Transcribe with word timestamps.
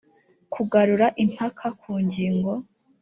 kugarura 0.53 1.07
impaka 1.23 1.67
ku 1.79 1.91
ngingo 2.03 2.51